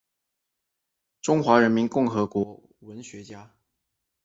[1.21, 3.53] 中华人民共和国文学家。